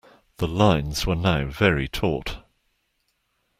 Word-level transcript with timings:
The 0.37 0.47
lines 0.47 1.05
were 1.05 1.13
now 1.13 1.45
very 1.45 1.87
taut. 1.87 2.39